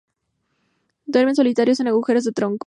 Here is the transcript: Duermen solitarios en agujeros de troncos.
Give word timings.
Duermen 1.05 1.35
solitarios 1.35 1.79
en 1.79 1.89
agujeros 1.89 2.23
de 2.23 2.31
troncos. 2.31 2.59